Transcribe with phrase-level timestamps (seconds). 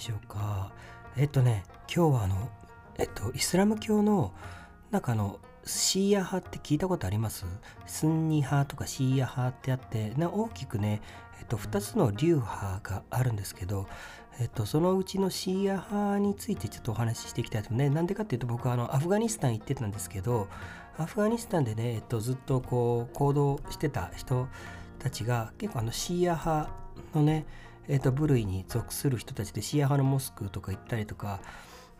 [0.00, 0.72] しょうか？
[1.16, 2.48] えっとね今日はあの
[2.98, 4.32] えっとイスラム教の
[4.90, 7.44] なんかあのシーア派って聞いたことあります？
[7.86, 11.02] スンニ派とかシーア派ってあってな大きくね、
[11.38, 13.86] えっと、2つの流派があるんですけど、
[14.40, 20.48] えっと、そのうちのシーア派についてちょっとお話ししていきたいとねなんでかっていうと僕はあのアフガニスタン行ってたんですけど
[20.98, 24.48] アフガニスタンでね、えっと、ずっとこう行動してた人
[24.98, 26.70] たちが結構あのシーア派
[27.14, 27.46] のね、
[27.88, 31.40] えっと、部類に属する人たちでシーア派のモスクとか行ったりとか、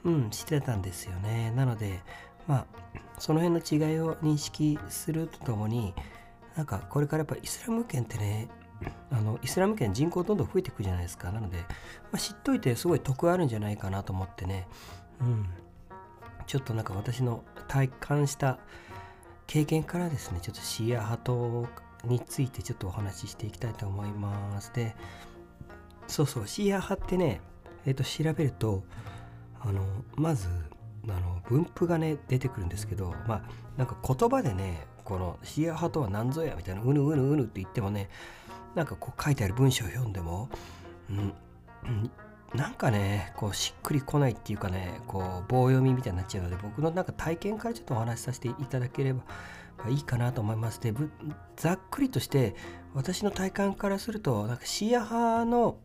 [0.05, 1.53] うん、してたんですよね。
[1.57, 2.01] なので
[2.47, 2.67] まあ
[3.19, 5.95] その辺の違いを認識するとともに
[6.57, 8.49] なんかこれからやっぱイスラム圏ってね
[9.11, 11.31] あのイスラム圏人口どんどん増えていくじゃないですか。
[11.31, 11.67] なので、ま
[12.15, 14.67] あ、知っといてすごい得あるんじゃないかなと思ってね。
[15.21, 15.47] うん。
[16.47, 18.59] ちょっとなんか私の体感した
[19.47, 21.69] 経験からですねちょっとシーア派と
[22.05, 24.73] についてちょっとお話ししていきたいと思います。
[24.75, 24.97] で
[26.11, 27.41] そうそうシーア派ってね
[27.87, 28.83] えっ、ー、と調べると
[29.61, 29.83] あの
[30.17, 30.49] まず
[31.09, 33.43] あの分布がね出てくるんですけどまあ
[33.77, 38.09] なんか言葉でねこのシーア派とは何ぞやみたいなうぬうぬうぬって言ってもね
[38.75, 40.49] なんかこう書いてある文章を読んでも、
[41.09, 41.33] うん、
[42.55, 49.23] なんかねこうしっくりこないっていうかねこう棒読みみたいになっちゃうので僕のなんか体験からちょっとお話しさせていただければ
[49.89, 50.93] いいかなと思いますで
[51.57, 52.55] ざっくりとして
[52.95, 55.79] 私の体感からするとなんかシーア派の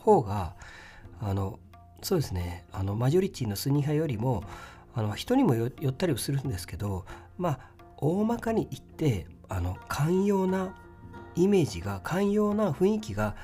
[0.00, 0.54] 方が
[1.20, 1.58] あの
[2.02, 4.42] そうですねあのマジョリティのスニー派よりも
[4.94, 7.04] あの人にもよったりするんですけど
[7.38, 7.60] まあ
[7.98, 10.74] 大まかに言ってあの寛容な
[11.36, 13.36] イメージが寛容な雰囲気が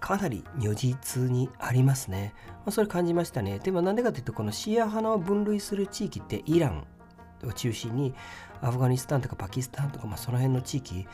[0.00, 2.34] かなり如実にありますね。
[2.58, 3.58] まあ、それ感じましたね。
[3.58, 6.86] でもなんでかというとこのシーア派の分類する地域ってイラン
[7.44, 8.14] を中心に
[8.60, 11.06] アフガニスタンとかパキスタンとか、まあ、その辺の地域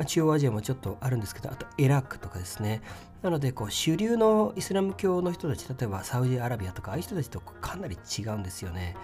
[0.00, 2.80] まあ、中央アジアもちょっとあるんですけどあとイラクとかですね。
[3.20, 8.96] なのでこう主流のイスラム教の人たち例えばサウジアラビアとかああいう人たちとかなり違うんですよね。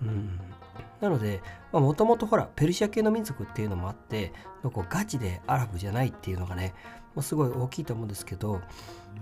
[0.00, 0.40] うん、
[1.02, 4.32] なのでもともとほらペルシャ系の民族っていうのもあって
[4.62, 6.72] こうガチでアラブじゃないっていうのがね
[7.14, 8.62] もうすごい大きいと思うんですけど、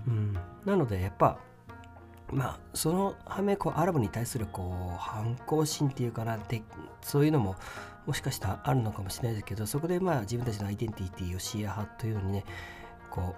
[0.07, 1.39] うん、なのでやっぱ
[2.31, 6.61] まあその反面こうアラブに対するこう反抗心っていうかなって
[7.01, 7.55] そういうのも
[8.05, 12.45] もしかしたらあるのかもしれないですけどそこでまあ自分たちのアイデンティティをシーア派というのにね
[13.09, 13.35] こ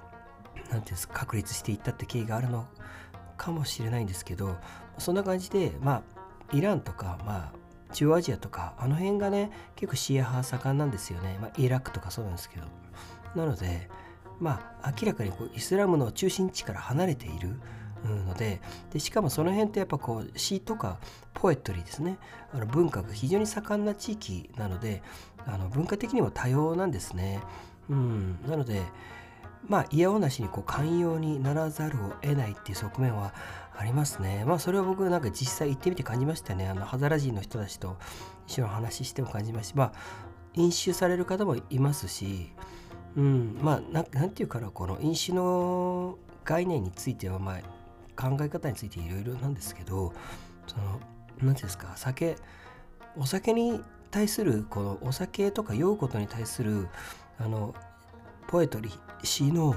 [0.55, 2.67] う何ていうんですか確立していったって経緯があるの
[3.37, 4.57] かもしれないんですけど
[4.97, 6.03] そんな感じでま
[6.51, 12.65] あイランとかまあ中央アジアとかあの辺がね結構シーア派盛んなんですよね、まあ、イラクとかそうなんですけど。
[13.35, 13.89] なので
[14.39, 17.59] まあ明らかにこうイスラムの中心地から離れている。
[18.07, 18.61] ので
[18.91, 20.99] でしかもその辺ってやっぱこう詩とか
[21.33, 22.17] ポエトリーですね
[22.53, 25.01] あの文化が非常に盛んな地域なので
[25.45, 27.41] あの文化的にも多様なんですね。
[27.89, 28.83] うん、なので
[29.67, 33.33] まあ嫌おなしにこう寛容にならざるを得ないっていう側面は
[33.75, 34.43] ありますね。
[34.45, 36.67] まあそれは僕なんか実際行ってみて感じましたね。
[36.67, 37.97] あのハザラ人の人たちと
[38.47, 39.93] 一緒に話しても感じますしまあ
[40.53, 42.51] 飲酒される方もいますし、
[43.15, 47.59] うん、まあななんていうかなこの飲酒の概念についてはまあ
[48.19, 50.13] 考え方についていろいろなんですけど
[50.67, 50.99] その
[51.37, 52.35] 何ていうんですか酒
[53.15, 53.81] お酒に
[54.11, 56.89] 対するこのお酒とか酔うことに対する
[57.37, 57.73] あの
[58.47, 59.75] ポエトリー詩の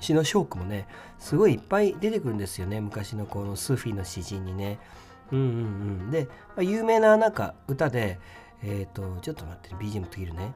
[0.00, 0.86] 詩のショークもね
[1.18, 4.78] すごいいっぱい出てくるんですよね昔のこのスーフィーの詩人にね。
[5.30, 5.50] うんうんう
[6.06, 8.18] ん、で、まあ、有名ななんか歌で
[8.62, 10.54] えっ、ー、とちょっと待って BGM 途切るね。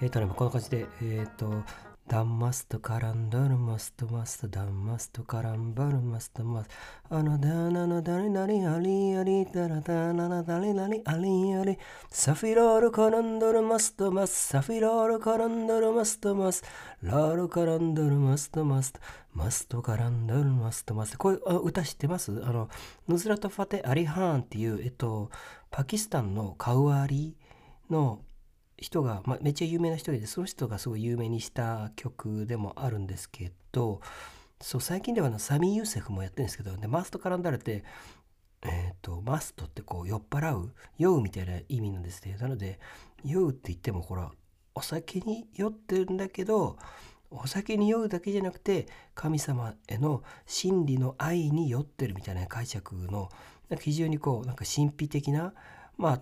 [0.00, 1.64] えっ、ー、とねこんな感じでえっ、ー、と
[2.08, 6.68] ダンマストカランドルマストマストダンマストカランバルマストマス。
[7.10, 11.76] トあのダナのダリナリアリアリダラダナナダリナリアリアリ。
[12.08, 14.30] サフィロールカランドルマストマス。
[14.30, 16.62] サフィロールカランドルマストマス。
[17.02, 18.92] ラールカランドルマストマス。
[18.92, 19.00] ト
[19.34, 21.18] マストカランドルマストマス。
[21.18, 22.30] こういう歌知ってます？
[22.44, 22.68] あの
[23.08, 25.32] ヌズラト・ファテ・アリハーンっていうえっと
[25.72, 27.36] パキスタンのカウアリ
[27.90, 28.20] の
[28.78, 34.00] 人が、まあ、めっちゃ有名な人でその人がすごい有名にした曲でもあるんですけど
[34.60, 37.84] そう最近ではのサミー・ユーセフもやってるんですけどでマスト絡んだらって、
[38.62, 42.36] えーと、マストってこう酔っ払う酔うみたいな意味なんですね。
[42.40, 42.78] なので
[43.24, 44.30] 酔うって言ってもほら
[44.74, 46.78] お酒に酔ってるんだけど
[47.30, 53.30] お酒に酔うだけじゃなくて神様への真理の愛に酔ってるみたいな解釈の
[53.68, 55.52] なんか非常にこうなんか神秘的な
[55.96, 56.20] まあ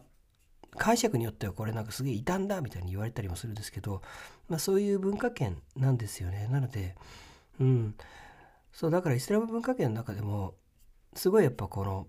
[0.76, 4.02] 解釈によってはこれなんかすげえ異端だみたいに言われたりもするんですけど、
[4.48, 6.48] まあ、そういう文化圏なんですよね。
[6.50, 6.96] なので
[7.60, 7.94] うん。
[8.72, 10.54] そうだからイスラム文化圏の中でも
[11.14, 12.08] すごいやっぱこの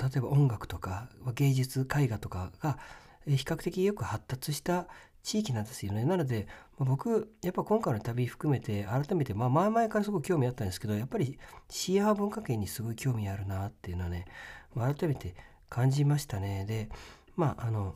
[0.00, 2.78] 例えば音楽とか芸術絵画とかが
[3.26, 4.86] 比較的よく発達した
[5.22, 6.04] 地域なんですよね。
[6.04, 6.46] なので、
[6.78, 14.26] ま、僕やっぱ今回の旅含めて改めて、まあ、前々からすごく興味あったんですけどやっぱりシーア派文化圏にすごい興味あるなっていうのはね、
[14.74, 15.34] ま、改めて
[15.68, 16.64] 感じましたね。
[16.66, 16.88] で
[17.38, 17.94] まああの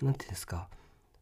[0.00, 0.68] 何て言うんですか。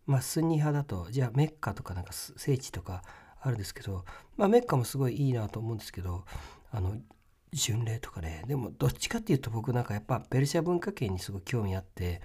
[0.06, 3.02] まあスンニ派だとじゃあメッカとかなんか聖地とか
[3.40, 4.04] あるんですけど、
[4.36, 6.24] まあ、メッカもすごいいいなと思うんですけど
[6.70, 6.96] あの
[7.52, 8.44] 巡礼とかね。
[8.46, 12.22] でもどっちかっていうと僕なんかやっぱペルシャ文化圏にすごい興味あって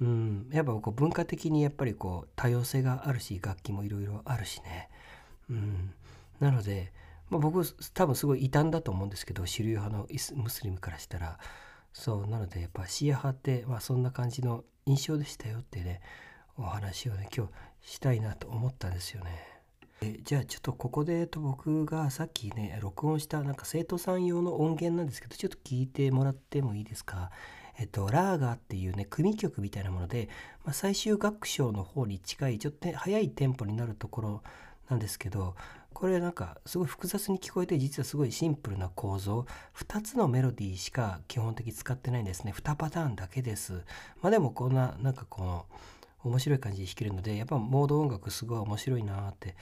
[0.00, 4.88] うんやっぱこう文化的にやっぱりこう多様性があるし楽器もいろいろあるしね。
[5.50, 5.92] うん。
[6.38, 6.92] なので、
[7.28, 10.06] まあ、僕多分すごい異端だと思うんですけど主流派の
[10.36, 11.40] ムスリムからしたら。
[11.94, 16.00] そうなのでやっぱシーア派って、まあ、そんな感じの印象でしたよってね
[16.58, 17.52] お話をね今日
[17.92, 19.30] したいなと思ったんですよね。
[20.02, 27.30] えじゃあちょっとここでと僕がさっきね録音したなんか生徒さん用の音源なんですけどちょっと聞いてもらってもいいですか？
[27.78, 30.28] えっと、ラーガーっていうね組曲みたいなもので、
[30.64, 34.42] まあ、最終楽章の方に近いちょっと、ね、速いテンポになるところ
[34.88, 35.56] なんですけど
[35.94, 39.46] これなんかすごい複雑に聞こえて実はすごいシンプルな構造。
[39.76, 42.52] 2つのメロディーしか基本的に使ってないんですね。
[42.52, 43.84] 2パターンだけです。
[44.20, 45.66] まあでもこんななんかこの
[46.24, 49.56] 面白い感じで弾けるのでやっぱモード音楽すごい面白いなって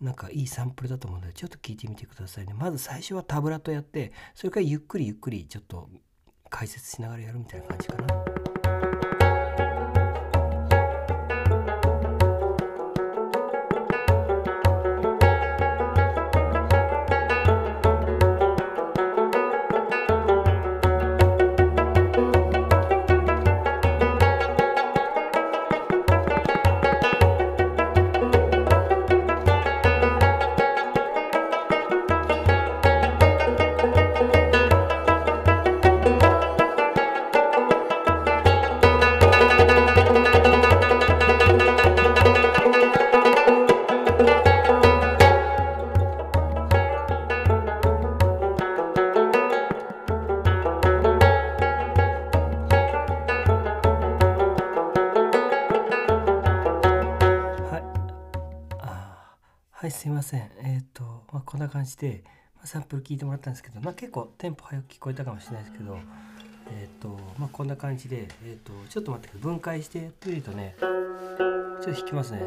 [0.00, 2.54] なんかいいサンプルだと思うのでちょっと聞いてみてくださいね。
[2.54, 5.88] まず最初はタブラとやってそれからゆっくりゆっくりちょっと
[6.48, 9.03] 解説しながらやるみたいな感じかな。
[60.74, 62.24] えっ、ー、と、まあ、こんな感じで、
[62.56, 65.96] まあ、サンプル聞いてもらったんですけど、まあ、結構テンポ早く聞こえたかもしれないですけど
[66.66, 72.40] えっ、ー、とまあこんな感じでえっ、とちょっと待って分解してやってみるとねちょっと弾きますね。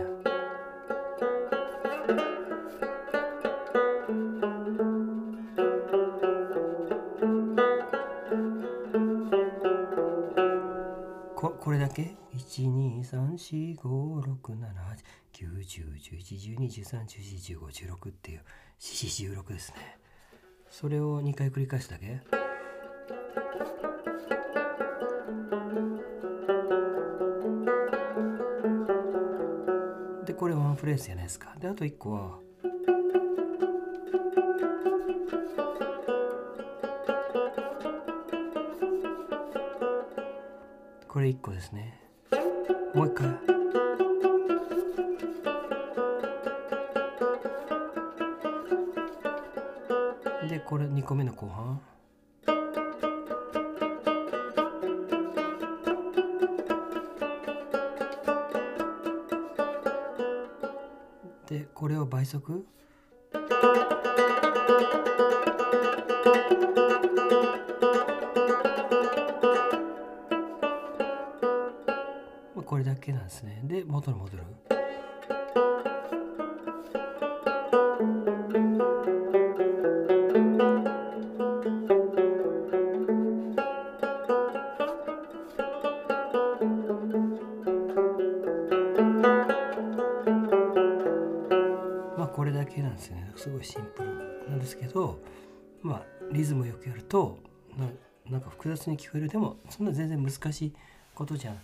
[11.36, 18.42] ここれだけ ?1、2、3、4、5、6、7、8 910111213141516っていう
[18.80, 20.00] 416ですね。
[20.72, 22.22] それを2回繰り返すだけ？
[30.26, 31.54] でこれワンフレーズじゃないですか。
[31.60, 32.40] であと1個は
[41.08, 42.00] これ1個ですね。
[42.94, 43.57] もう一回。
[50.68, 51.80] これ2個目の後半？
[61.48, 62.66] でこれを倍速？
[72.66, 73.62] これだけなんですね。
[73.64, 74.44] で元に戻る？
[92.78, 95.20] けなんですねすごいシンプルなんですけど
[95.82, 97.40] まあリズムよくやると
[98.30, 100.74] なんか複雑に聞こえるでもそんな全然難しい
[101.16, 101.56] ことじゃ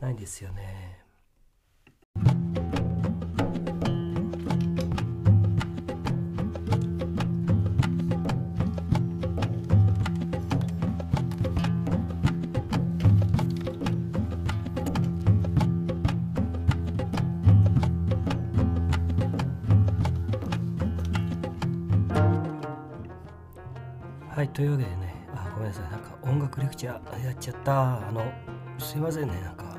[0.00, 1.03] ないんですよね。
[24.54, 25.90] というわけでねあごめんなさい。
[25.90, 28.08] なんか音楽レクチャーやっちゃった。
[28.08, 28.24] あの
[28.78, 29.40] すいませんね。
[29.40, 29.76] なんか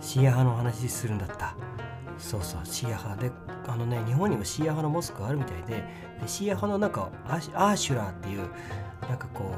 [0.00, 1.54] シーア派の話するんだった。
[2.16, 2.60] そうそう。
[2.64, 3.22] シーア派。
[3.22, 3.30] で
[3.66, 5.84] あのね日本にもシーア派のモスクがあるみたいで
[6.20, 8.48] でシーア派のなんかアーシュラーっていう
[9.06, 9.52] なんかこ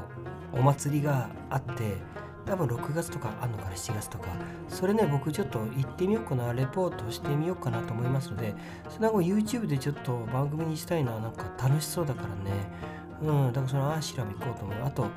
[0.53, 1.95] うお祭りがあって
[2.45, 4.27] 多分6月とかあんのかな？7月とか。
[4.67, 6.51] それね僕ちょっと行ってみようかな。
[6.51, 8.55] レポートしてみようかなと思いますので
[8.89, 12.51] その後 YouTube でちょっと番組にしたいのはなんか楽しそうだからね。
[13.21, 14.85] うんだからそのアーシラム行こうと思う。
[14.85, 15.07] あと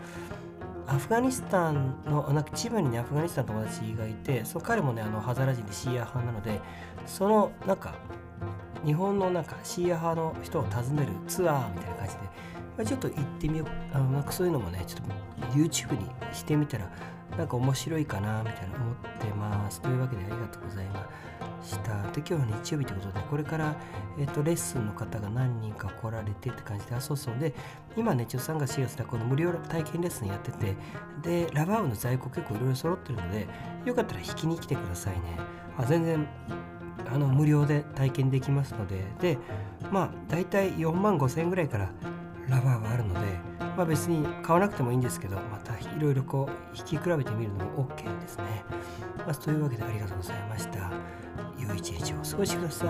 [0.86, 6.60] アフガニスタンのなんか千葉にねアフガニスタンの友達がいてそ彼もねあのハザラ人でシーア派なので
[7.06, 7.94] そのなんか
[8.84, 12.28] 日本のなんかシーア派の人を訪ねるツアーみたいな感じで、ま
[12.80, 13.68] あ、ちょっと行ってみよう。
[13.94, 16.90] あのなんかそういうのもねちょっと YouTube にしてみたら
[17.36, 19.80] なんか面白いかなみたいな思ってます。
[19.80, 21.08] というわけでありがとうございま
[21.62, 22.02] した。
[22.12, 23.76] で今日は日曜日ということでこれから、
[24.18, 27.38] えーと、レッスンの方が何人か来られてって感じであそうそう。
[27.38, 27.54] で
[27.96, 30.76] 今ねちょっと3月4月でこの無料体験レッスンやってて
[31.22, 33.48] でラバーウの在庫結構いろいろ揃ってるので
[33.84, 35.38] よかったら引きに来てくださいね。
[35.76, 36.26] あ全然
[37.12, 39.04] あの無料で体験できますので。
[39.20, 39.38] で
[39.90, 41.90] まあ大体4万5千円ぐらいから
[42.48, 43.20] ラバーがあるので、
[43.76, 48.64] まあ、別に買わなくてもいいんですけどまたいろいろこう引き比べてみるのも OK ですね、
[49.18, 50.90] まあ、というわけでありがとうございました。
[51.58, 52.86] 良い一日をお過ごしくださ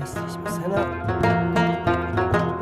[0.00, 0.06] い。
[0.06, 0.56] 失礼します。
[0.56, 2.57] さよなら。